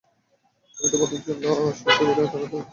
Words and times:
আমি 0.77 0.87
তোমাদের 0.93 1.21
জন্য 1.27 1.43
আশংকা 1.63 1.93
করি 1.97 2.11
আর্তনাদ 2.13 2.43
দিবসের। 2.43 2.63